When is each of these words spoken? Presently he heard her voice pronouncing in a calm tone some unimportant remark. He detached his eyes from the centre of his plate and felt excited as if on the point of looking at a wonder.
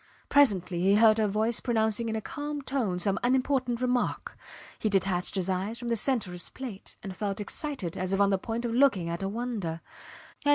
Presently 0.29 0.81
he 0.81 0.95
heard 0.95 1.19
her 1.19 1.27
voice 1.27 1.59
pronouncing 1.59 2.09
in 2.09 2.15
a 2.15 2.21
calm 2.21 2.63
tone 2.63 2.97
some 2.97 3.19
unimportant 3.21 3.83
remark. 3.83 4.35
He 4.79 4.89
detached 4.89 5.35
his 5.35 5.47
eyes 5.47 5.77
from 5.77 5.89
the 5.89 5.95
centre 5.95 6.31
of 6.31 6.33
his 6.33 6.49
plate 6.49 6.95
and 7.03 7.15
felt 7.15 7.39
excited 7.39 7.95
as 7.95 8.11
if 8.11 8.19
on 8.19 8.31
the 8.31 8.39
point 8.39 8.65
of 8.65 8.73
looking 8.73 9.09
at 9.09 9.21
a 9.21 9.29
wonder. 9.29 9.79